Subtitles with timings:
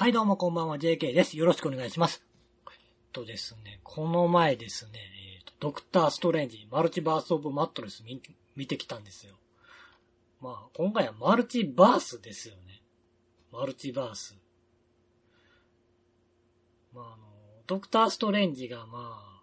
[0.00, 1.36] はい、どうもこんばんは、JK です。
[1.36, 2.24] よろしくお願いします。
[2.70, 2.76] えっ
[3.12, 8.22] とですね、この前ですね、えっと、ドクターストレンジ、マルチバースオブマットレス見
[8.56, 9.34] 見てきたんですよ。
[10.40, 12.80] まあ、今回はマルチバースですよね。
[13.52, 14.38] マルチバース。
[16.94, 17.16] まあ、あの、
[17.66, 19.42] ドクターストレンジが、まあ、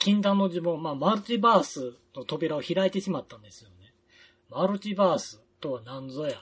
[0.00, 3.94] 禁断の呪文、まあ、マルチバースの扉を開いてしまったんですよね。
[4.50, 6.40] マルチバースとは何ぞや。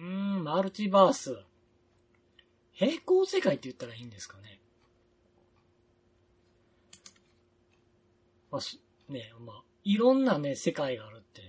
[0.00, 1.47] うーん、マルチバース。
[2.78, 4.60] 平行世界って言ったらいいんですかね。
[8.52, 11.48] まあ、すね、まあ、いろんなね、世界があるっていう。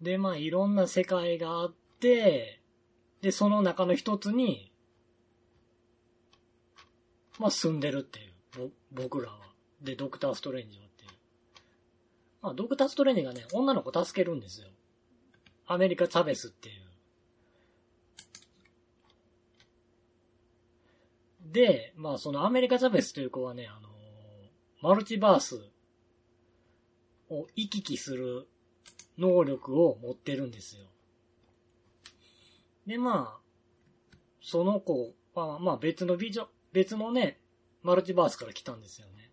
[0.00, 2.60] で、まあ、いろんな世界があって、
[3.20, 4.70] で、その中の一つに、
[7.40, 8.32] まあ、住んでるっていう。
[8.56, 9.40] ぼ、僕らは。
[9.82, 11.10] で、ドクターストレンジはっていう。
[12.42, 14.68] まあ、ドクターストレンジがね、女の子助けるんですよ。
[15.66, 16.89] アメリカ・チャベスっていう。
[21.50, 23.90] で、まあそのアメリカ・チャベスという子はね、あの
[24.82, 25.60] マルチバース
[27.28, 28.48] を行き来する
[29.18, 30.86] 能力を持ってるんですよ。
[32.86, 33.40] で、まあ、
[34.40, 37.38] その子は、まあ別のビジョン、別のね、
[37.82, 39.30] マルチバースから来たんですよね。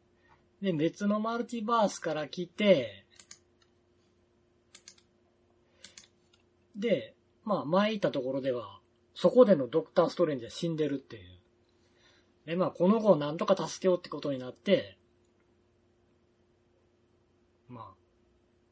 [0.62, 3.06] で、別のマルチバースから来て、
[6.76, 8.82] で、まあ前行ったところでは、
[9.16, 11.37] そこでのドクターストレンジは死んでるっていう。
[12.48, 14.98] で、まあ、この子をなんとか助けようってことになって、
[17.68, 17.96] まあ、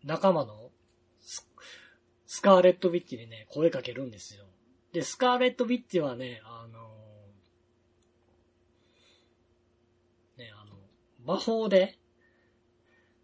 [0.06, 0.72] 仲間の
[1.20, 1.46] ス
[2.26, 4.46] スカーレット・ビッチにね、声かけるんですよ。
[4.94, 6.80] で、スカーレット・ビッチはね、あの
[10.38, 10.76] ね、あの、
[11.26, 12.00] 魔法で、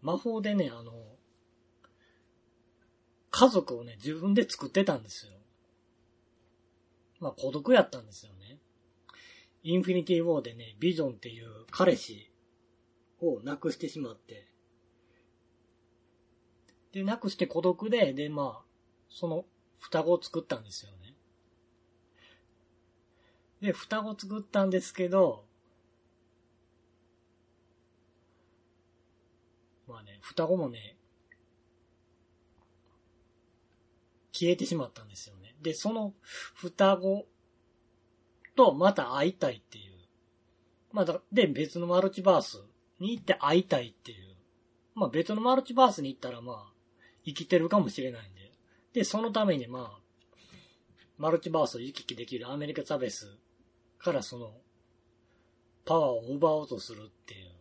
[0.02, 0.92] 魔法でね、あの、
[3.30, 5.32] 家族をね、自分で作ってたんですよ。
[7.20, 8.41] まあ、孤独やったんですよね。
[9.62, 12.30] インフィニティ・ウォーでね、ビジョンっていう彼氏
[13.20, 14.48] を亡くしてしまって、
[16.92, 18.64] で、亡くして孤独で、で、まあ、
[19.08, 19.44] その
[19.78, 21.14] 双子を作ったんですよね。
[23.60, 25.44] で、双子作ったんですけど、
[29.86, 30.96] まあね、双子もね、
[34.32, 35.54] 消えてしまったんですよね。
[35.62, 36.14] で、その
[36.54, 37.26] 双子
[38.56, 39.92] とまた会いたいっていう。
[40.92, 42.62] まあだ、で、別のマルチバース
[43.00, 44.36] に行って会いたいっていう。
[44.94, 46.72] まあ別のマルチバースに行ったらまあ、
[47.24, 48.52] 生きてるかもしれないんで。
[48.92, 50.00] で、そのためにまあ、
[51.18, 53.38] マルチバースを行き来できるアメリカ・チャベス
[53.98, 54.52] からその、
[55.84, 57.52] パワーを奪おうとするっていう。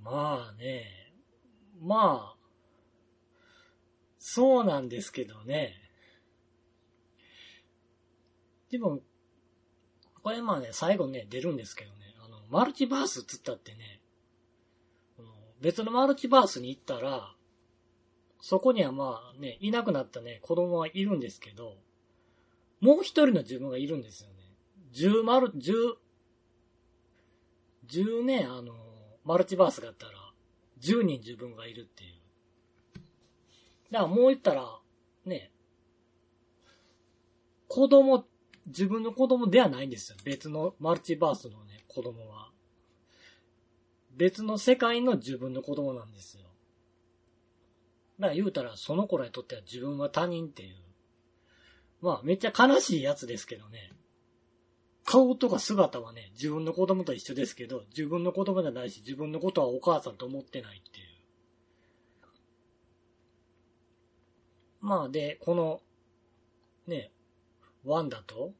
[0.00, 1.12] まあね、
[1.80, 2.42] まあ、
[4.18, 5.81] そうなんですけどね。
[8.72, 9.00] でも、
[10.22, 14.00] これまあね、最後ね、出るんですけどね、あの、マルチバースっつったってね、
[15.18, 15.28] あの
[15.60, 17.34] 別のマルチバースに行ったら、
[18.40, 21.76] そこにはまあね、いなくなったね、子供はいるんですけど、
[22.80, 24.36] もう一人の自分がいるんですよね。
[24.90, 25.74] 十マル、十、
[27.84, 28.74] 十ね、あの、
[29.24, 30.12] マルチバースがあったら、
[30.78, 32.14] 十人自分がいるっていう。
[33.90, 34.80] だからもう言ったら、
[35.26, 35.52] ね、
[37.68, 38.26] 子供っ、
[38.66, 40.18] 自分の子供ではないんですよ。
[40.24, 42.50] 別のマルチバースのね、子供は。
[44.16, 46.44] 別の世界の自分の子供なんですよ。
[48.20, 50.76] だから言うたら、その子らにとっては自分は他人っていう。
[52.00, 53.92] まあ、めっちゃ悲しいやつですけどね。
[55.04, 61.06] 顔とか姿はね、自分の子供と一緒ですけど、自分の子供じゃないし、自分のことはお母さんと思ってないっていう。
[64.80, 65.80] まあで、この、
[66.86, 67.12] ね、
[67.84, 68.52] ワンダと、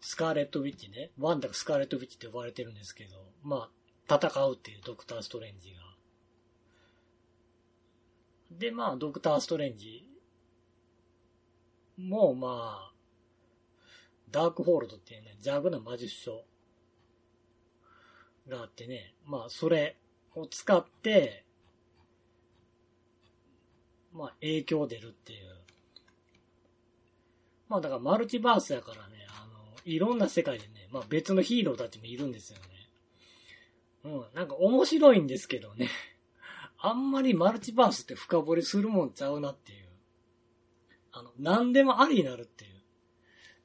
[0.00, 3.70] スカーレット・ウィッチね、ワンダがスカーレット・ウィッチって呼ばれてるんですけど、ま
[4.08, 5.80] あ、戦うっていうドクター・ストレンジが。
[8.52, 10.06] で、まあ、ドクター・ストレンジ
[11.96, 12.92] も、まあ、
[14.30, 16.44] ダークホールドっていうね、邪悪な魔術書
[18.48, 19.96] があってね、まあ、それ
[20.34, 21.44] を使って、
[24.12, 25.65] まあ、影響出るっていう。
[27.68, 32.64] まあ、だからマルチバースやからね、あの、いろんな世界でね、まあ別のヒーローたちもいるんですよね。
[34.04, 35.88] うん、なんか面白いんですけどね。
[36.78, 39.88] あんまりマルチバースって深掘りするもんちゃうなっていう。
[41.12, 42.76] あの、何でもありになるっていう。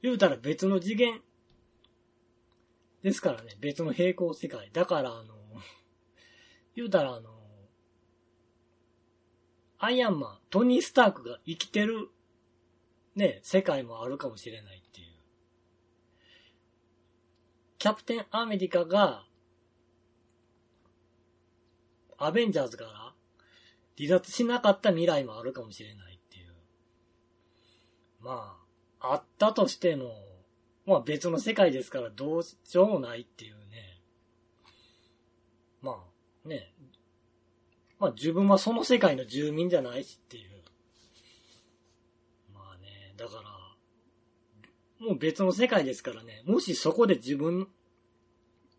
[0.02, 1.22] 言うたら別の次元
[3.02, 4.70] ですからね、別の平行世界。
[4.72, 5.34] だからあの、
[6.74, 7.30] 言うたらあの、
[9.78, 12.08] アイアンマン、トニー・スタークが生きてる、
[13.14, 15.06] ね、世界もあるかもしれないっていう。
[17.78, 19.24] キャプテンアメリカが、
[22.16, 23.14] アベンジャーズから
[23.98, 26.54] 離脱しなかった未来もあるかもしれないっていう。
[28.20, 28.56] ま
[29.00, 30.14] あ、あったとしても、
[30.86, 34.00] まあ別の世界ですからどうしようもないっていうね。
[35.80, 36.04] ま
[36.44, 36.72] あ、ね。
[37.98, 40.51] まあ自分はその世界の住民じゃないしっていう。
[43.22, 43.36] だか
[45.00, 46.42] ら、もう別の世界ですからね。
[46.44, 47.68] もしそこで自分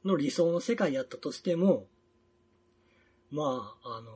[0.03, 1.87] の理想の世界やったとしても、
[3.31, 4.11] まあ、あの、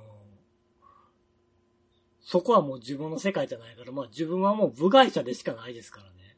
[2.21, 6.37] そこはもう自分の世界じゃないから、まあ自分はもう部外者でしかないですからね。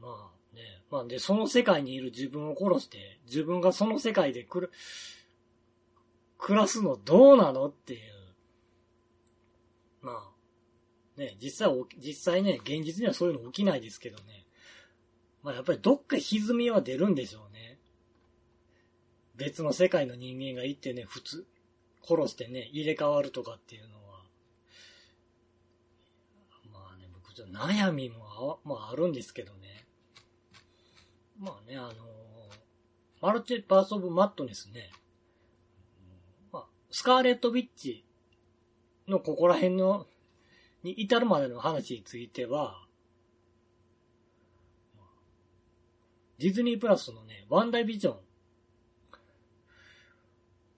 [0.00, 4.72] まあね、まあで、その世界にいる自分を殺して、自分がその世界でくる、
[6.36, 8.00] 暮らすのどうなのっていう。
[10.02, 10.30] まあ、
[11.18, 14.46] ね、実際、実際ね、現実にはそういうの起きないですけどね。
[15.42, 17.78] まあやっぱりどっか歪みは出るんでしょうね。
[19.34, 21.46] 別の世界の人間がいてね、普通、
[22.02, 24.22] 殺してね、入れ替わるとかっていうのは。
[26.72, 29.86] まあね、僕ちょっと悩みもあ、まああるんですけどね。
[31.38, 31.94] まあね、あのー、
[33.20, 34.90] マルチバースオブマットネスね。
[36.52, 38.04] まあ、スカーレット・ビッチ
[39.08, 40.06] のここら辺の、
[40.82, 42.86] に至るまでの話については、
[46.38, 48.18] ディズニープラスのね、ワンダイビジョン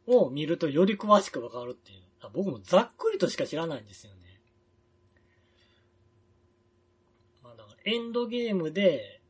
[0.06, 2.00] を見るとより詳しくわかるっていう。
[2.32, 4.40] 僕もざっくりとしか知らないんですよね。
[7.42, 9.22] まあだからエンドゲームで、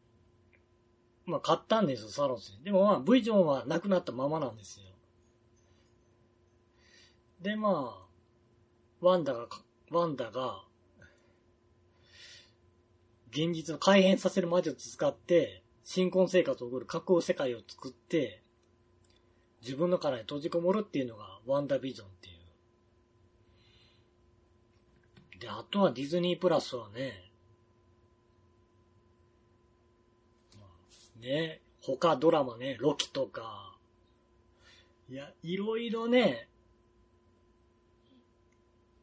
[1.25, 2.65] まあ買ったんですよ、サロスに。
[2.65, 4.87] でもまあ、ブイジョンはなくなったままなんですよ。
[7.41, 8.07] でまあ、
[9.01, 9.49] ワンダが、
[9.91, 10.63] ワンダが、
[13.31, 18.43] 現実を改変させる魔術を使って、新婚生活を送る架空世界を作って、
[19.63, 22.31] 自分の殻に閉じこもるっていうのがワンダービジョンってい
[25.37, 25.41] う。
[25.41, 27.31] で、あとはディズニープラスはね、
[31.21, 33.77] ね、他ドラマね、ロキとか、
[35.11, 36.50] いや、いろいろね、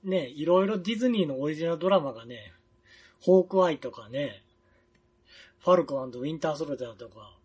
[0.07, 2.53] ね、いろいろディズニーのオリジナルドラマがね、
[3.21, 4.43] ホークアイとかね、
[5.59, 7.37] ファルコンウィンターソルジャーとか、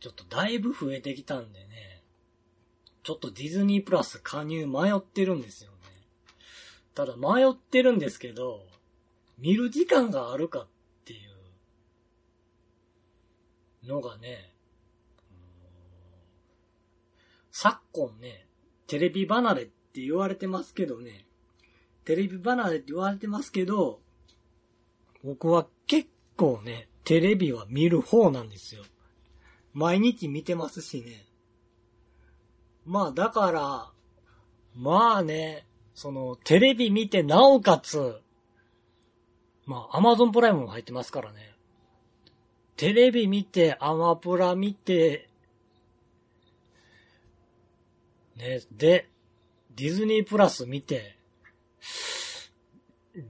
[0.00, 2.02] ちょっとだいぶ増えてきたんでね、
[3.02, 5.76] ちょっとディズニープラス加入迷ってるんですよね。
[6.94, 8.62] ただ迷ってるんですけど、
[9.38, 10.66] 見る時間があるかっ
[11.04, 11.16] てい
[13.82, 14.52] うのがね、
[17.50, 18.46] 昨今ね、
[18.86, 21.26] テレビ離れって言われてますけどね、
[22.08, 24.00] テレビ離れって言われてますけど、
[25.22, 26.08] 僕は結
[26.38, 28.82] 構ね、テレビは見る方なんですよ。
[29.74, 31.26] 毎日見てますしね。
[32.86, 33.92] まあだから、
[34.74, 38.22] まあね、その、テレビ見てなおかつ、
[39.66, 41.54] まあ、アマゾンプライムも入ってますからね。
[42.76, 45.28] テレビ見て、アマプラ見て、
[48.34, 49.10] ね、で、
[49.76, 51.17] ディズニープラス見て、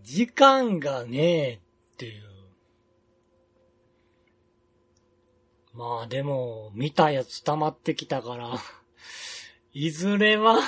[0.02, 2.22] 時間がねえっていう。
[5.74, 8.58] まあでも、見たやつ溜まってきたから、
[9.72, 10.58] いずれは、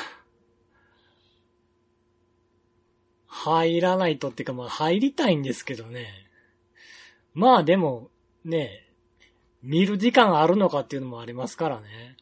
[3.27, 6.09] 入らないとっていうかまあ入りたいんですけどね。
[7.33, 8.11] まあでも、
[8.45, 8.87] ね、
[9.63, 12.17] 見る時間あるのかっていうのもありますからね。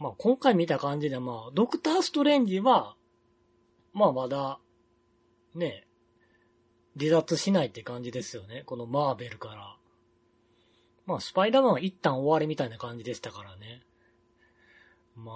[0.00, 2.96] まあ、今回見た感じでまあ、ドクターストレンジは、
[3.92, 4.58] まあまだ、
[5.54, 5.86] ね、
[6.98, 8.62] 離脱しないって感じですよね。
[8.64, 9.76] このマーベルから。
[11.04, 13.82] まあ、スパイダーマンは一旦終わりみたいな感じでしたからね。
[15.16, 15.32] ま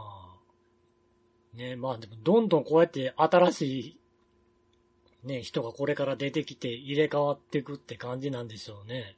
[1.54, 3.99] あ、ね、まあでもどんどんこうやって新しい、
[5.25, 9.16] ね、人がこれから出てきて入れ替わっていくって感じなんでしょうね。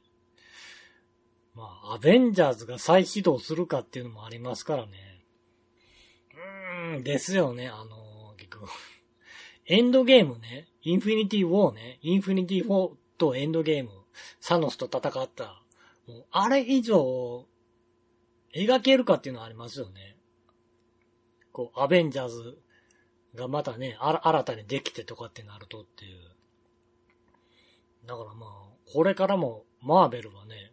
[1.55, 5.16] まあ、アベンジャーズが再始動するかっていうのもありますからね。
[7.03, 8.69] ですよね、あの結局。
[9.65, 13.91] エンドゲームね、インフィニティウォーね、インフィニティウォーとエンドゲーム、
[14.39, 15.61] サノスと戦った
[16.07, 17.45] もうあれ以上、
[18.55, 20.15] 描けるかっていうのはありますよね。
[21.51, 22.57] こう、アベンジャーズ
[23.35, 26.19] がまたね、新たにできてとかってなるとっていう。
[28.05, 28.49] だからまあ、
[28.91, 30.71] これからもマーベルはね、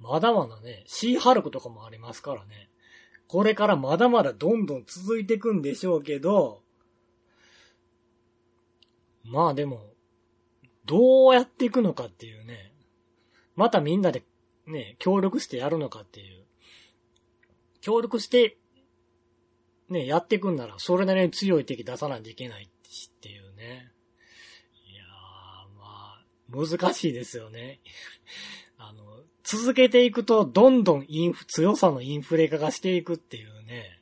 [0.00, 2.70] まだまだね、シーハルクとかもありますからね、
[3.28, 6.62] これからまだまだどんどん続いていくんでしょうけど、
[9.24, 9.82] まあでも、
[10.84, 12.72] どうやっていくのかっていうね、
[13.56, 14.24] またみんなで
[14.66, 16.44] ね、協力してやるのかっていう。
[17.80, 18.58] 協力して、
[19.88, 22.68] ね、やっていくんなら、それなりに強い敵出さないといけないっ
[23.20, 23.92] ていうね。
[24.90, 27.80] いやー、まあ、難しいですよね。
[28.76, 34.00] あの、続けていくと、どんどんインフ、強さのインフレ化がしていくっていうね。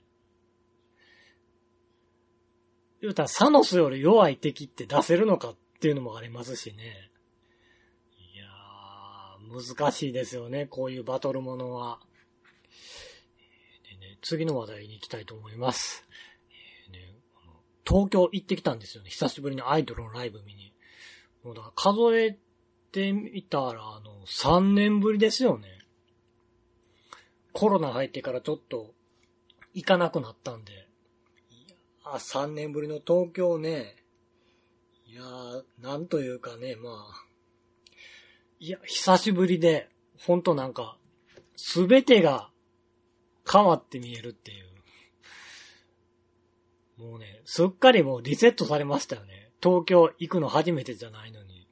[3.02, 7.10] 言うたら、サノスより弱い敵って出せるのかっていうのもありますしね。
[8.18, 12.00] いやー、難しいですよね、こういうバトルものは。
[13.90, 16.08] でね、次の話題に行きたいと思います。
[17.86, 20.72] 東京行ってきたんですよね、久しぶりにアイドルのライブ見に。
[21.42, 22.38] もうだから数え
[22.94, 25.66] てみたら、あの、3年ぶりですよね。
[27.52, 28.94] コロナ入ってからちょっと
[29.74, 30.86] 行かなくなったんで。
[32.04, 33.96] あ、3年ぶりの東京ね。
[35.06, 37.24] いやー、なんというかね、まあ。
[38.60, 40.96] いや、久しぶりで、ほんとなんか、
[41.56, 42.50] すべてが
[43.50, 44.74] 変わって見えるっていう。
[46.96, 49.50] もうね、すっかりもうリセットされましたよね。
[49.62, 51.66] 東京行くの初めてじゃないのに。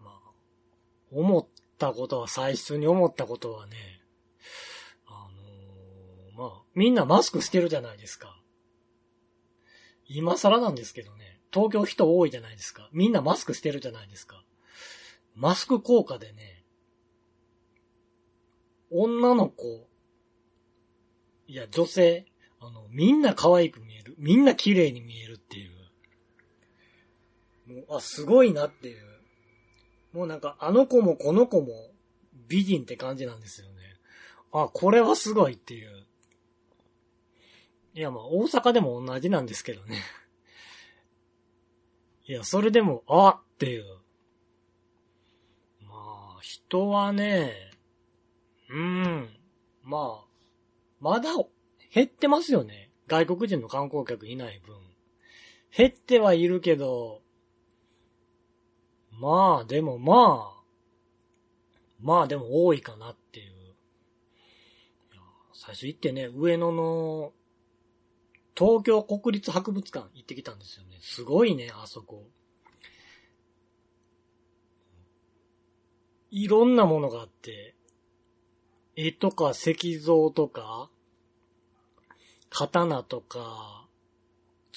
[0.00, 0.14] まあ、
[1.14, 1.46] 思っ
[1.78, 3.76] たことは、最初に思ったことはね、
[5.06, 5.28] あ
[6.36, 8.40] のー、まあ、みんなマスクしてるじゃないですか。
[10.06, 12.88] 今更なんですけどね、東京人多いじゃないですか。
[12.92, 14.44] みんなマスクしてるじゃないですか。
[15.34, 16.64] マスク効果でね、
[18.90, 19.88] 女の子、
[21.46, 22.26] いや、女性、
[22.60, 24.14] あの、みんな可愛く見える。
[24.18, 25.72] みんな綺麗に見えるっていう。
[27.66, 29.13] もう、あ、すごいなっていう。
[30.14, 31.90] もうなんか、あの子もこの子も
[32.48, 33.74] 美人って感じなんですよね。
[34.52, 36.06] あ、これはすごいっていう。
[37.94, 39.98] いや、まあ、大阪でも同じなんですけどね。
[42.26, 43.84] いや、それでも、あっていう。
[45.82, 47.52] まあ、人はね、
[48.70, 49.28] うーん、
[49.82, 50.26] まあ、
[51.00, 51.30] まだ
[51.92, 52.92] 減ってますよね。
[53.08, 54.76] 外国人の観光客いない分。
[55.76, 57.23] 減ってはいるけど、
[59.18, 60.62] まあ、でもまあ、
[62.00, 63.54] まあでも多いかなっていう。
[65.52, 67.32] 最初行ってね、上野の
[68.56, 70.98] 東京国立博物館行ってきたんですよね。
[71.00, 72.28] すごいね、あそこ。
[76.30, 77.74] いろんなものがあって、
[78.96, 80.90] 絵とか石像とか、
[82.50, 83.88] 刀とか、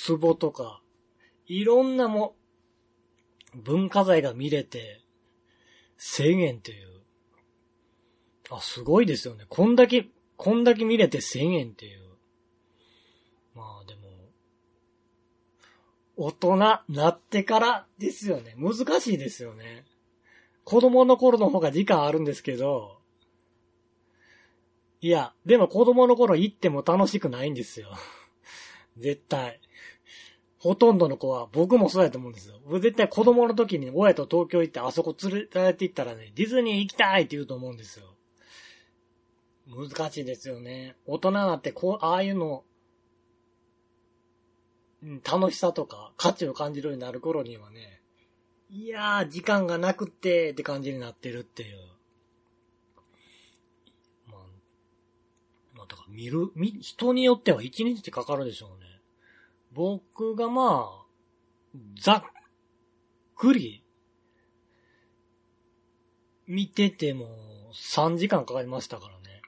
[0.08, 0.82] 壺とか、
[1.48, 2.36] いろんなも、
[3.64, 5.02] 文化財が見れて、
[6.00, 7.02] 1000円という。
[8.50, 9.46] あ、すごいですよね。
[9.50, 12.02] こんだけ、こんだけ見れて1000円っていう。
[13.56, 14.02] まあでも、
[16.16, 18.56] 大人なってからですよね。
[18.58, 19.86] 難しいですよね。
[20.64, 22.98] 子供の頃の方が時間あるんですけど、
[25.00, 27.90] いや、でも子供の頃行っても楽しくないんですよ。
[28.98, 29.62] 絶対。
[30.68, 32.56] ほとんどの子は、僕もそうやと思うんですよ。
[32.66, 38.06] 僕絶対子供の時に親と東京行ってあそこ連れられて行ったらね、ディズニー行きたいって言うと思うんですよ。
[39.70, 40.98] 難しいですよね。
[41.06, 42.66] 大人になってこう、ああいうの
[45.24, 48.02] 楽しさとか価値を感じるようになる頃にはね、
[48.70, 51.78] いやー、時間がなくってって感じになってるっていう。
[54.30, 54.40] まあ、
[55.78, 58.97] まあ、だから見る、見、人によっては一日ってかかるでしょうね。
[59.72, 61.06] 僕がまあ、
[62.02, 62.24] ざっ
[63.36, 63.84] くり、
[66.48, 67.28] 見てても
[67.74, 69.42] 3時間かかりましたからね。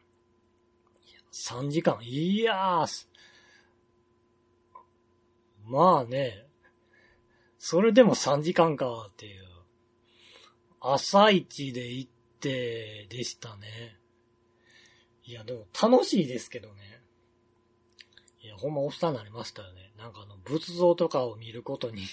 [1.32, 1.98] 3時間。
[2.02, 3.08] いやー、
[5.66, 6.46] まあね、
[7.58, 9.46] それでも3時間かっていう。
[10.82, 14.00] 朝一で行ってでしたね。
[15.24, 17.02] いや、でも楽しいですけどね。
[18.42, 19.92] いや、ほんまおっさんになりましたよね。
[19.98, 22.04] なんかあの、仏像とかを見ることに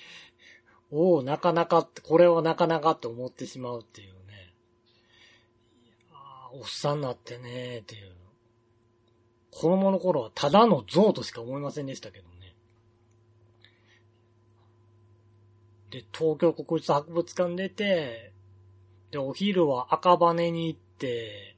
[0.90, 4.54] おお、なかなかって、これはなかなかって思ってしまうっていうね。
[6.12, 8.14] ああおっさんになってねーっていう。
[9.50, 12.36] 子供の頃はただの像としか思いませんでしたけどね
[15.90, 18.32] で、東京国立博物館出て、
[19.10, 21.56] で、お昼は赤羽に行って、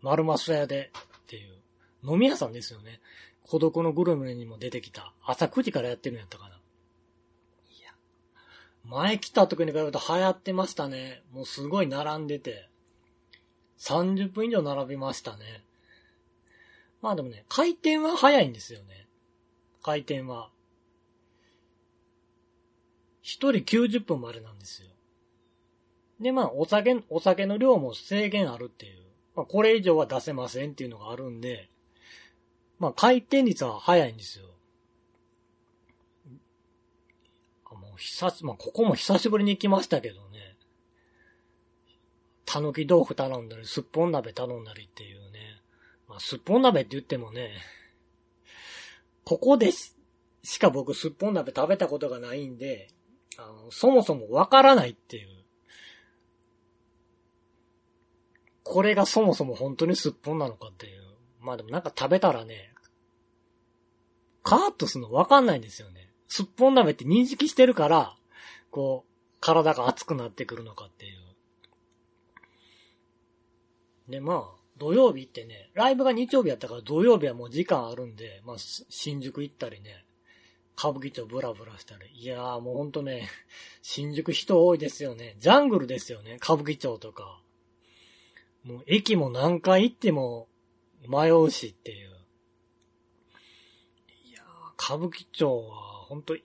[0.00, 0.90] 丸松屋で
[1.24, 1.57] っていう、
[2.02, 3.00] 飲み屋さんですよね。
[3.42, 5.12] 孤独のグルメにも出てきた。
[5.24, 6.50] 朝9時からやってるんやったかな。
[6.50, 7.90] いや。
[8.84, 11.22] 前来た時に比べると流行ってましたね。
[11.32, 12.68] もうすごい並んでて。
[13.78, 15.64] 30分以上並びましたね。
[17.00, 19.06] まあでもね、回転は早いんですよね。
[19.82, 20.50] 回転は。
[23.22, 24.88] 一人90分までなんですよ。
[26.20, 29.04] で、まあ、お酒、お酒の量も制限あるっていう。
[29.36, 31.68] まあ、これ以上は出せませんっていうのがあるんで、
[32.78, 34.46] まあ、回転率は早いんですよ。
[37.70, 40.56] もう久し、まあ、ここも久しぶりに行きましたけどね。
[42.44, 45.60] たぬき豆腐頼んだり、すっぽん鍋頼んだりっていうね。
[46.08, 47.50] まあ、すっぽん鍋って言ってもね、
[49.24, 49.92] ここでし
[50.42, 52.88] しか僕すっぽん鍋食べたことがないんで、
[53.36, 55.28] あの、そもそもわからないっていう。
[58.62, 61.02] これがそもそも本当にすっぽんなのかっていう。
[61.40, 62.72] まあでもなんか食べたらね、
[64.42, 66.10] カーッとするのわかんないんですよね。
[66.26, 68.16] すっぽん鍋って認識してるから、
[68.70, 71.28] こう、体が熱くなってくるのかっていう。
[74.10, 80.04] で、まあ、土曜日ってね、ライブが日曜日やったから土曜日はもう時間あるんで、まあ、新宿行ったりね、
[80.78, 82.08] 歌舞伎町ブラブラしたり。
[82.14, 83.28] いやーもうほんとね、
[83.82, 85.36] 新宿人多いですよね。
[85.40, 87.42] ジャングルですよね、歌舞伎町とか。
[88.62, 90.48] もう駅も何回行っても
[91.08, 92.10] 迷うしっていう。
[94.24, 95.74] いやー、歌舞伎町は
[96.04, 96.42] ほんと、い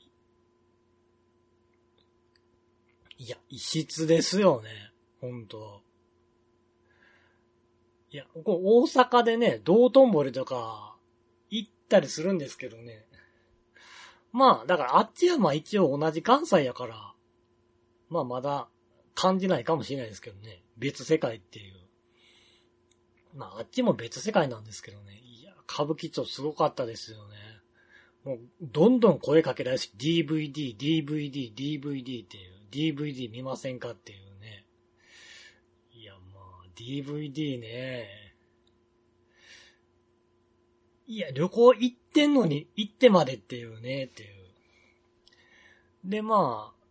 [3.17, 4.69] や、異質ですよね。
[5.21, 5.81] ほんと。
[8.09, 10.95] いや、ここ大阪でね、道頓堀とか
[11.49, 13.05] 行ったりするんですけどね。
[14.31, 17.13] まあ、だからあっちはまあ一応同じ関西やから、
[18.09, 18.67] まあまだ
[19.15, 20.63] 感じないかもしれないですけどね。
[20.77, 21.82] 別世界っていう。
[23.35, 25.19] まあ、あっちも別世界なんですけどね。
[25.23, 27.35] いや、歌舞伎町すごかったですよね。
[28.23, 34.65] もう、どんどん声かけられるし、DVD、DVD、DVD っていう、DVD 見ませんかっていうね。
[35.93, 38.35] いや、まあ、DVD ね。
[41.07, 44.29] いや、旅行行ってんのに、行ってまでっていうね、っていう。
[46.05, 46.83] で、まあ、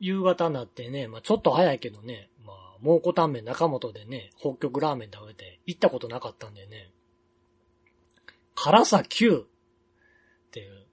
[0.00, 6.90] 夕方になってね、まあちょっと早いけどね、まあ蒙古タンメン中本でね、北極ラーメン食べて行ったことなかったんでね、
[8.54, 9.46] 辛さ9っ
[10.50, 10.86] ていう、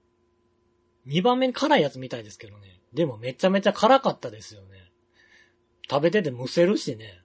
[1.06, 2.80] 2番目に辛いやつみたいですけどね。
[2.92, 4.90] でもめちゃめちゃ辛かったですよね。
[5.88, 7.22] 食べててむせるしね。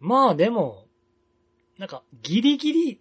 [0.00, 0.86] まあでも、
[1.78, 3.00] なんかギリギリ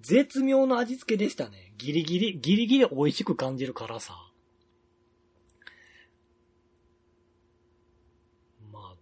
[0.00, 1.74] 絶妙な味付けでしたね。
[1.78, 4.32] ギリギリ、ギリギリ美味しく感じる辛さ。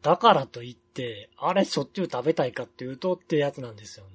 [0.03, 4.12] だからといって、あれしょっちゅう食べたいかっていうとってやつなんですよね。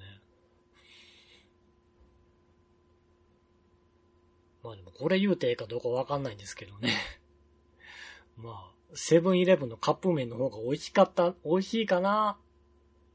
[4.62, 6.92] まあでもこれ言うてええかどうかわかんないんですけどね。
[8.36, 12.38] まあ、セブンイレブンのカップ麺の方が美味しかった、美味しいかな、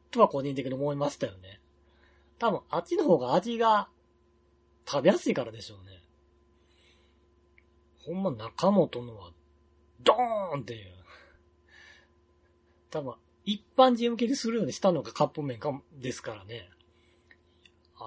[0.09, 1.61] とは個人的に思いましたよね。
[2.39, 3.87] 多分あっちの方が味が
[4.87, 6.01] 食べやすいからでしょうね。
[7.99, 9.31] ほんま中本のは、
[10.01, 11.02] ドーンっていう。
[12.93, 16.69] 多分、一般人受けにするようにしたのがカップ麺かも、ですからね。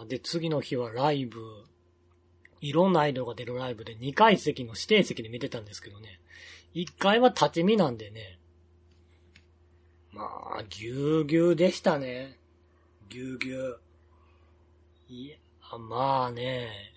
[0.07, 1.41] で、次の日はライブ、
[2.61, 6.21] いろんなアイドルが出るライブで2階席の指定席で見てたんですけどね。
[6.77, 8.39] 1階は立ち見なんでね。
[10.13, 10.23] ま
[10.61, 12.39] あ、ぎゅうぎゅうでしたね。
[13.09, 13.81] ぎゅうぎゅう。
[15.09, 15.37] いや、
[15.79, 16.95] まあね。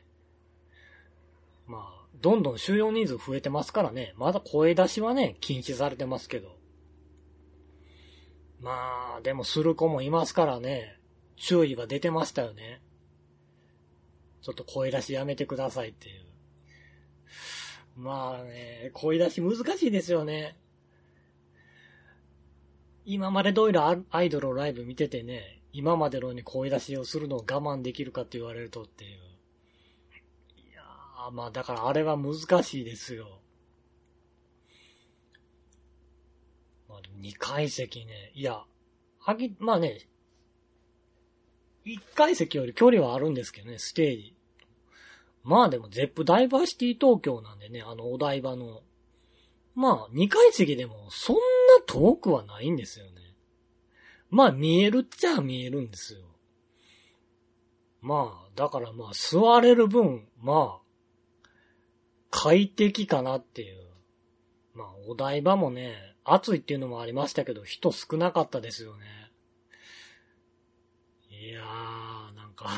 [1.66, 4.14] まあ、どんどん収容人数増えてますからね。
[4.16, 6.59] まだ声出しはね、禁止されてますけど。
[8.62, 10.98] まあ、でもする子もいますからね。
[11.38, 12.82] 注意が出てましたよね。
[14.42, 16.26] ちょっと声出しやめてくださいっていう。
[17.96, 20.58] まあね、声出し難しいですよね。
[23.06, 29.12] 今まで通りアイドルのライブ見ててね、今までのように声出しをするのを我慢できるかって言われるとっていう。
[29.12, 33.40] いやー、まあだからあれは難しいですよ。
[37.22, 38.32] 2階席ね。
[38.34, 38.64] いや、
[39.20, 40.08] はぎ、まあね、
[41.86, 44.36] 1階席より距離はあるんですけどね、ステージ。
[45.44, 48.82] まあでも、ゼップダイバーシティ東京なんでね、あのお台場の。
[49.76, 51.42] まあ、2階席でもそんな
[51.88, 53.12] 遠くはないんですよね。
[54.30, 56.22] まあ、見えるっちゃ見えるんですよ。
[58.02, 61.48] まあ、だからまあ、座れる分、まあ、
[62.30, 63.90] 快適かなっていう。
[64.74, 69.06] まあ、お台場もね、暑いっていうのもありましたけど、人少なかったですよね。
[71.30, 72.70] いやー、なんか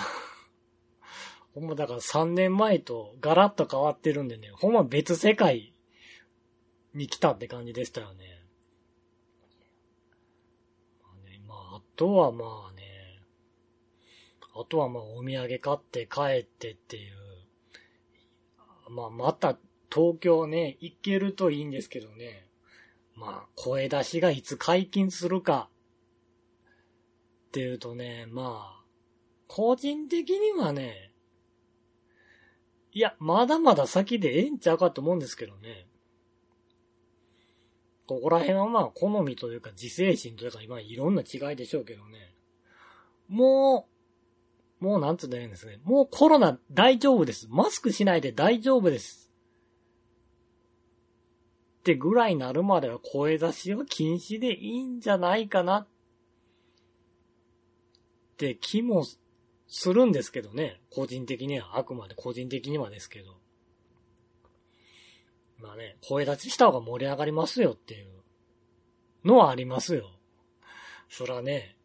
[1.53, 5.73] ほんまだから3年前とガラッと変わってるんでね、ほんま別世界
[6.93, 8.43] に来たって感じでしたよね。
[11.01, 13.21] まあね、まあ、あとはまあね、
[14.53, 17.15] あとはまあお土産買って帰ってっていう、
[18.89, 19.57] まあまた
[19.93, 22.50] 東京ね、行けるといいんですけどね、
[23.15, 25.69] まあ声出しがいつ解禁するか
[27.49, 28.83] っていうとね、まあ、
[29.47, 31.11] 個人的にはね、
[32.93, 35.85] いや、まだまだ先でええんちゃうかと思うんですけどね。
[38.07, 42.33] ここら辺はまあ、好みというか、自制心というか、今いろんな違いでしょうけどね。
[43.27, 43.89] も
[44.81, 45.79] う、もうなんつうんだんですね。
[45.83, 47.47] もうコロナ大丈夫です。
[47.49, 49.20] マスクしないで大丈夫です。
[51.81, 55.87] ってぐらいになるまでは声出しは禁止でいいんじゃないかなっ
[58.37, 59.03] て気も
[59.67, 60.79] するんですけどね。
[60.91, 63.35] 個人的には、あくまで個人的にはですけど。
[65.57, 68.09] まあね、声立ちした方が盛り上がりますよっていう
[69.25, 70.11] のはありますよ。
[71.09, 71.77] そらね。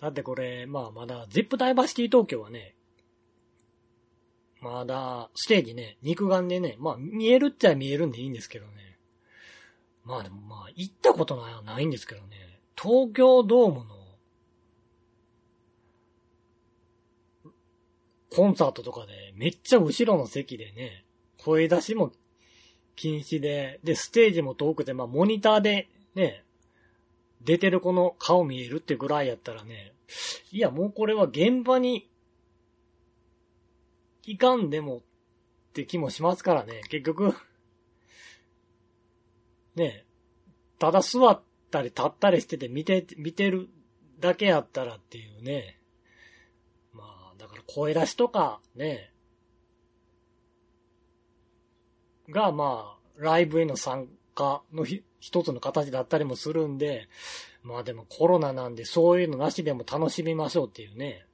[0.00, 2.76] だってこれ、まあまだ、ゼップダイバーシティ東京はね、
[4.66, 8.98] まだ、ステージね、肉眼でね、まあ見えるっちゃ見えるんでいいんですけどね。
[10.04, 12.60] まあでもまあ、行ったことないはないんですけどね。
[12.80, 13.96] 東京ドームの
[18.30, 21.04] コンサートとかで、めっちゃ後ろの席でね、
[21.38, 22.12] 声出しも
[22.94, 26.44] 禁止で、で、ステージも遠くて、まあ、モニターでね、
[27.42, 29.92] 出てる子の顔見えるってぐらいやったらね、
[30.52, 32.08] いや、もうこれは現場に
[34.26, 35.00] 行かんでもっ
[35.72, 37.34] て気もしますからね、結局、
[39.76, 40.06] ねえ、
[40.78, 43.68] ただ座ったり立ったりしてて見て、見てる
[44.18, 45.80] だけやったらっていうね、
[46.92, 49.12] まあ、だから声出しとか、ね、
[52.28, 57.08] が、まあ、ライブへの参加のひ一つの形だったりもするんで、
[57.62, 61.26] まあでもコロナなんでそういうのなしでも楽しみましょうっていうね。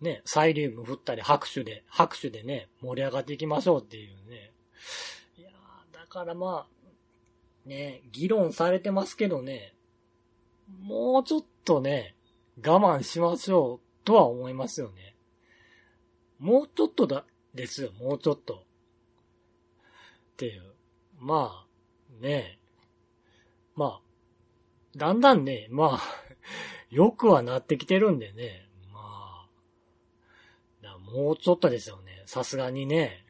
[0.00, 4.52] ね、サイリウム振ったり拍手で、拍手でね、盛り上がっていきましょうっていうね。
[5.38, 5.50] いや
[5.92, 9.74] だからまあ、ね、議論されてますけどね、
[10.80, 12.14] もうちょっとね、
[12.64, 15.16] 我慢しましょうとは思いますよね。
[16.38, 18.54] もうちょっとだ、ですよ、もうちょっと。
[18.54, 18.58] っ
[20.36, 20.62] ていう。
[21.18, 22.58] まあ、ね
[23.74, 24.00] まあ、
[24.96, 26.00] だんだんね、まあ、
[26.90, 28.65] よくはなってきてるんでね。
[31.16, 32.22] もうちょっとですよね。
[32.26, 33.24] さすがにね。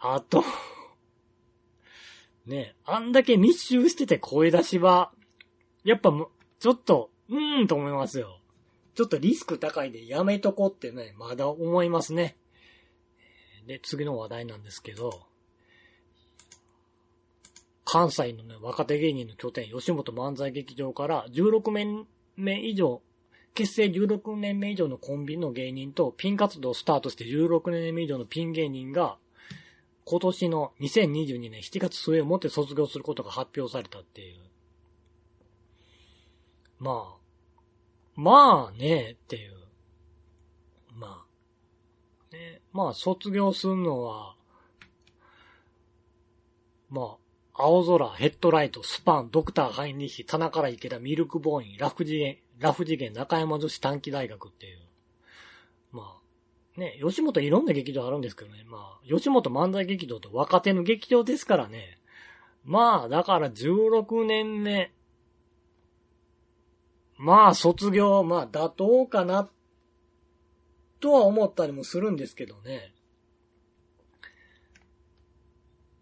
[0.00, 0.42] あと、
[2.46, 5.12] ね、あんだけ密集してて声出しは、
[5.84, 8.40] やっぱもちょっと、うーんと思いますよ。
[8.96, 12.36] ちょっとリスク高いでやめとこうってね、まだ思いますね。
[13.68, 15.26] で、次の話題なんですけど、
[17.84, 23.00] 関西のね、若手芸人の拠点、吉本漫才劇場から16年目以上、
[23.54, 29.18] 結成16年目以上のコンビの芸人とピン活動をスタートして16年目以上のピン芸人が、
[30.04, 34.38] 今年の2022年7月末をもって卒業することが発表されたっていう。
[36.78, 37.20] まあ、
[38.16, 39.52] まあね、っていう。
[40.94, 41.24] ま
[42.30, 42.34] あ。
[42.34, 42.60] ね。
[42.72, 44.34] まあ、卒業すんのは、
[46.88, 47.16] ま
[47.54, 54.78] あ、青空、ヘッドライト、スパン、ドクター、ハイニッヒ、棚から池田、ミルクボーイン、ラフ次元、ラフ次元、中山女子短期大学っていう。
[55.92, 56.20] ま
[56.76, 58.64] あ、ね、吉本いろんな劇場あるんですけどね。
[58.68, 61.98] まあ、吉本漫才劇場って若手の劇場ですからね。
[62.64, 64.92] まあ、だから16年目、
[67.16, 69.48] まあ、卒業、まあ、妥当かな、
[71.00, 72.92] とは思ったりもするんですけどね。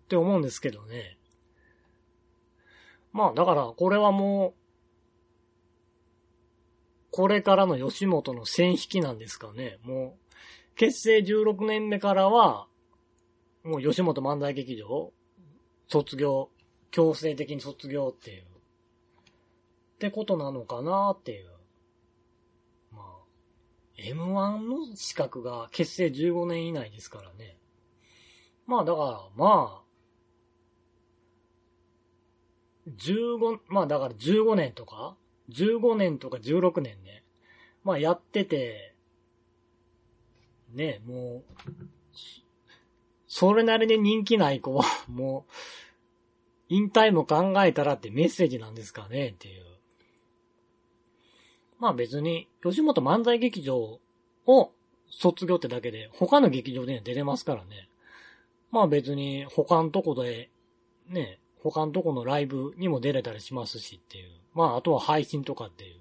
[0.05, 1.19] って思うんですけどね。
[3.13, 4.68] まあ、だから、これはもう、
[7.19, 9.81] これからの吉本の線引きなんですかね。
[9.83, 12.69] もう、結成16年目からは、
[13.65, 15.13] もう吉本漫才劇場、
[15.89, 16.49] 卒業、
[16.93, 18.43] 強制的に卒業っていう。
[18.43, 18.45] っ
[19.99, 21.51] てことなのかなっていう。
[22.93, 23.05] まあ、
[24.01, 27.59] M1 の資格が結成15年以内ですからね。
[28.65, 29.85] まあだから、まあ、
[32.97, 35.17] 15、まあだから15年とか、
[35.51, 37.25] 15年とか16年ね。
[37.85, 38.95] まあやってて、
[40.75, 41.63] ね、もう、
[43.27, 45.53] それなりに人気ない子は、 もう、
[46.69, 49.65] 引退も考えたらってメッセージなんですかねっていう。
[51.79, 54.01] まあ別に、吉本漫才劇場
[54.47, 54.73] を
[55.07, 57.89] 卒業ってだけで、他の劇場で出れますからね。
[58.71, 60.51] まあ別に、他のとこで、
[61.07, 64.31] ね、他のとこのライブにも出れたりしますしっていう。
[64.59, 65.95] まあ、あとは配信とかっていう。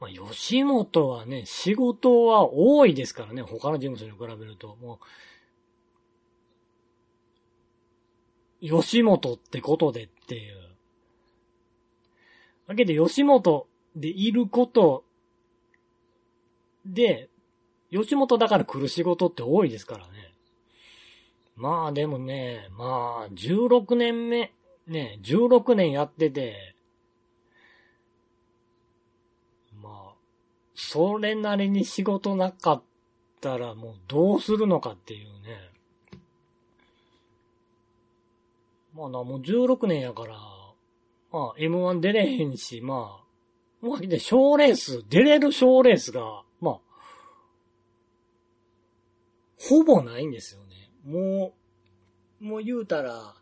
[0.00, 4.76] まあ、吉本はね、仕事は多いですからね、他の事務所に比べると。
[4.82, 4.98] も
[8.60, 10.56] う、吉本ってことでっていう。
[12.66, 15.04] だけど、吉本でいること
[16.84, 17.28] で、
[17.92, 20.34] 吉本だから来る仕事って多いですからね。
[21.54, 24.52] まあでもね、まあ、16年目、
[24.88, 26.74] ね、16年やってて、
[29.82, 30.14] まあ、
[30.82, 32.82] それなりに仕事なかっ
[33.40, 35.70] たらもうどうするのかっていうね。
[38.94, 40.36] まあな、もう16年やから、
[41.32, 46.78] まあ M1 出れへんし、まあ、まあで、賞レース、出れる賞レースが、まあ、
[49.58, 50.90] ほぼないんですよね。
[51.04, 51.54] も
[52.40, 53.34] う、もう言うたら、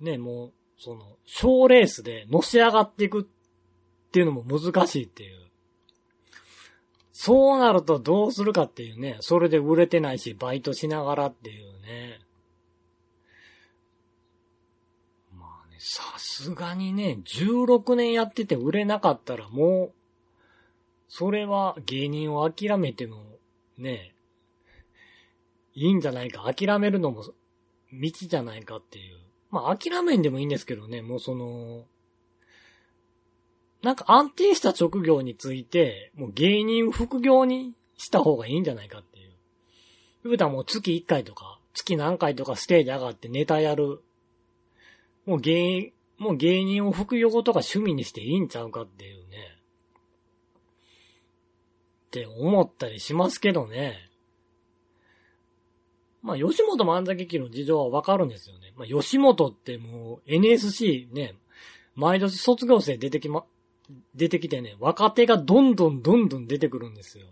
[0.00, 3.28] ね、もう、その、賞レースでのし上がっていく
[4.14, 5.40] っていうのも難しいっていう。
[7.12, 12.20] そうなるとどうするかっていうね、それで売れてないし、バイトしながらっていうね。
[15.36, 19.92] まあね、さすがにね、16年やってて売れなかったらもう、
[21.08, 23.16] それは芸人を諦めても、
[23.78, 24.14] ね、
[25.74, 26.48] いいんじゃないか。
[26.54, 27.24] 諦めるのも
[27.92, 29.18] 道じゃないかっていう。
[29.50, 31.86] まあ諦めんでもいいんですけどね、もうその、
[33.84, 39.30] なんか安定した職業について、もう芸人副業にした方がいいんじゃないかっていう。
[40.24, 44.00] 言うたらもう月1回とか、月何回とかステージ上がってネタやる。
[45.26, 49.36] もう芸、もう芸人を副業とか趣味にしていいんちゃうかっていうね。
[52.06, 54.08] って思ったりしますけどね。
[56.22, 58.72] まあ、吉本漫才劇の事情はわかるんですよね。
[58.78, 61.34] まあ、吉本ってもう NSC ね、
[61.96, 63.44] 毎年卒業生出てきま、
[64.14, 67.26] 出てきてね、若手がどんどんどんどん出てくるんですよ。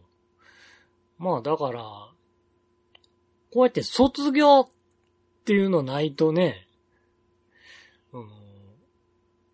[1.18, 1.82] まあだから、
[3.52, 4.68] こうやって卒業っ
[5.44, 6.66] ていうのないとね、
[8.12, 8.28] うん、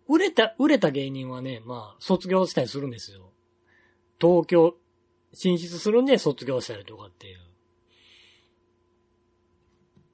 [0.07, 3.31] 売れた、売れた芸人はね、まあ卒業したりするんですよ。
[4.19, 4.75] 東京
[5.33, 7.39] 進出するんで卒業したりとかっていう。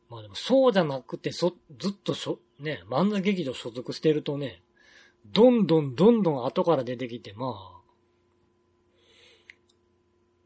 [0.09, 4.61] まあでもそうじゃなくて、そ、ずっとしょ、ね、漫才劇場所属してるとね、
[5.33, 7.81] どんどんどんどん後から出てきて、まあ、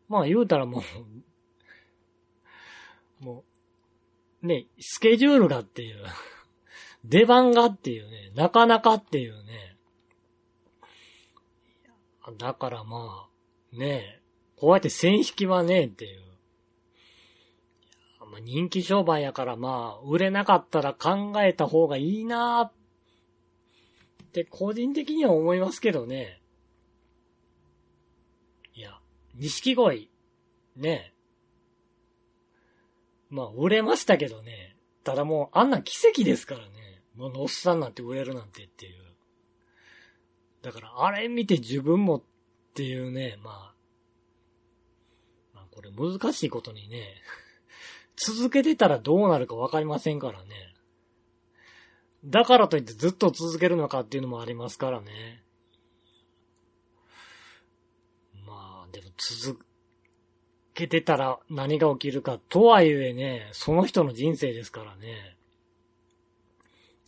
[0.07, 0.83] まあ言うたらも
[3.21, 3.43] う、も
[4.43, 6.03] う、ね、スケジュールがっていう、
[7.05, 9.77] 出番がっていうね、なかなかっていうね。
[12.37, 13.27] だからま
[13.73, 14.21] あ、ね、
[14.55, 16.29] こうやって線引きはねえっていう。
[18.41, 22.71] 人気商売やからまあ、売れなかったら考えた方がいいなーっ
[24.29, 26.41] って個人的には思いますけどね。
[28.73, 28.99] いや、
[29.35, 30.09] 錦鯉、
[30.77, 31.13] ね。
[33.29, 34.77] まあ、売れましたけどね。
[35.03, 36.69] ただもう、あんな奇跡ですからね。
[37.15, 39.03] ものおっさんなんて売れるなんてっていう。
[40.61, 42.23] だから、あれ見て自分もっ
[42.75, 43.75] ていうね、まあ、
[45.55, 47.15] まあ、これ難しいことにね、
[48.15, 50.49] 続けてたらどうなるかわかりませんからね。
[52.25, 55.43] だからといってずっと続けるのかっていうのもありますからね。
[58.45, 59.59] まあ、でも続
[60.73, 65.37] けてたら何が起きるかとはいえね、その人の人生ですからね。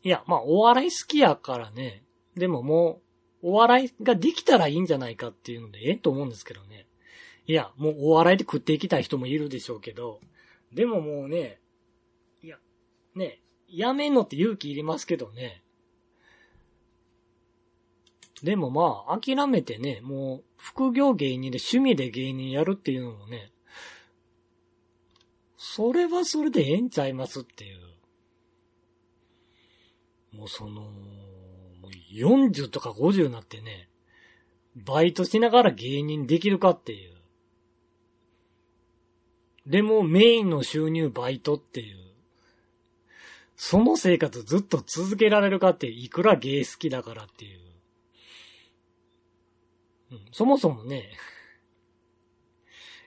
[0.03, 2.03] いや、まあ、お笑い好きやからね。
[2.35, 3.01] でもも
[3.43, 6.87] う、お笑いができたらいいんじゃないかっていうので、ええと思うんですけどね。
[7.47, 10.21] いや、もうお笑いで食っていきたい人もいるでしょうけど、
[10.71, 11.59] でももうね、
[12.43, 12.57] いや、
[13.15, 15.63] ね、やめんのって勇気いりますけどね。
[18.43, 23.51] でもまあ、諦めてね、もう、副業芸人で趣味で芸人やるっていうのもね、
[25.57, 27.77] それはそれでええんちゃいますっていう。
[30.35, 30.89] もうその、も
[31.83, 33.89] う40とか50になってね、
[34.75, 37.15] バイトしながら芸人できるかっていう。
[39.67, 42.10] でもメインの収入バイトっていう。
[43.63, 47.59] その生活ずっと続けられるかっていくら芸好きだからっていう。
[50.13, 51.11] うん、そもそもね、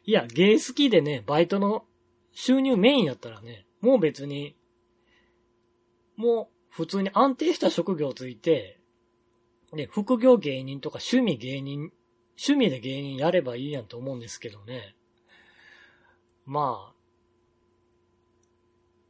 [0.05, 1.85] いや、芸好きでね、バイトの
[2.31, 4.55] 収入メインやったらね、もう別に、
[6.14, 8.79] もう普通に安定した職業ついて、
[9.73, 11.90] ね、副業芸人とか趣味芸人、
[12.38, 14.95] 趣味で芸人やればいいやんと思うんですけどね。
[16.47, 16.93] まあ、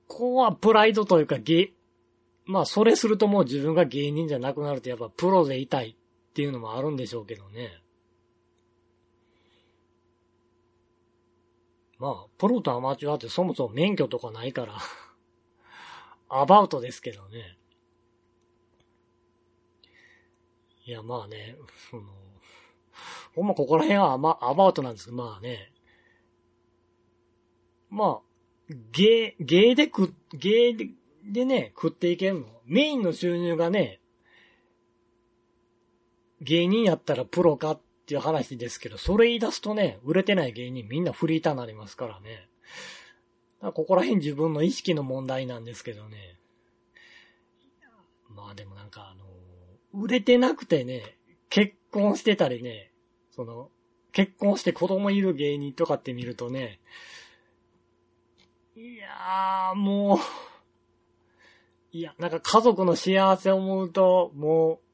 [0.09, 1.73] ここはプライドというか、げ、
[2.45, 7.81] まあ、それするともう自分が芸人じゃなくなるとやっぱプロでいたいっていうのもあるんでしょうけどね。
[11.99, 14.75] まあ、プロとアマチュアってそもそも免許とかないから
[16.29, 17.57] アバウトですけどね。
[20.87, 21.57] いや、まあね、
[21.91, 22.03] その、
[23.35, 25.73] ほんまここら辺はアマアバウトなんですけど、まあね。
[27.89, 28.34] まあ、
[28.69, 30.89] 芸、芸で食、芸で
[31.25, 32.47] でね、食っていけんの？
[32.67, 34.01] メインの収入がね、
[36.41, 42.49] 芸人やったらプロかっていう話ですけど、それ言い出すとね、売れてない芸人みんなフリーターになりますからね。
[43.61, 46.39] らここら辺自分の意識の問題なんですけどね。
[48.29, 49.25] まあでもなんかあの、
[50.03, 51.17] 売れてなくてね、
[51.49, 52.91] 結婚してたりね、
[53.31, 53.71] その、
[54.13, 56.81] 結婚して子供いる芸人とかって見るとね、
[58.77, 60.19] いやー、もう、
[61.97, 64.85] いや、なんか家族の幸せを思うと、もう、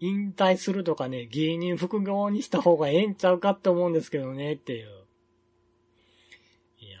[0.00, 5.06] 引退するとかね、芸人副業にした方がええんちゃうかって思うんですけどね、っていう。
[6.78, 6.98] いや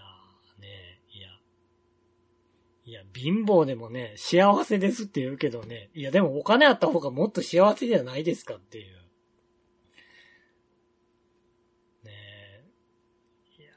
[0.58, 1.28] ーね、いや。
[2.84, 8.96] いや、貧乏でもね、幸せですって言うけどね、いやでもお金あった方がもっと幸せじゃないですかっていう。
[12.04, 13.62] ねえ。
[13.62, 13.72] いや、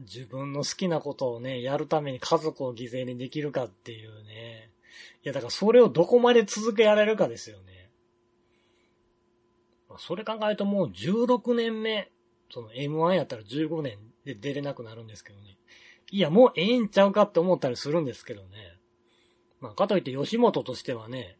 [0.00, 4.70] 自分の好きなことをね、やるために家族を犠牲にできるかっていうね。
[5.22, 7.90] いや、だからそれをどこまで続けられるかですよね。
[9.98, 12.10] それ考えるともう16年目、
[12.50, 15.56] その M1 やったら15年で出れなくなるんですけどね。
[16.10, 18.48] いや、もうええんちゃうかって思ったりするんですけどね。
[19.60, 21.36] まあ、かといって吉本としてはね、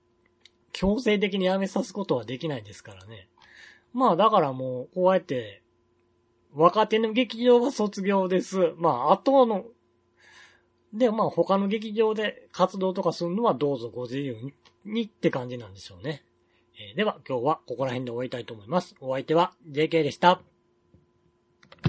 [0.73, 3.29] 強制的に辞めさすことはできないですからね。
[3.93, 5.63] まあ、だからもう、こうやって、
[6.55, 8.73] 若手の劇場は卒業です。
[8.77, 9.65] まあ、あとの
[10.93, 14.37] で、まあ他の劇場で活動とかするのはどうぞご自由
[14.85, 16.25] にって感じなんでしょうね。
[16.79, 18.97] えー、では今日はここら辺で終わりたいと思います。
[19.01, 20.41] お相手は JK でした。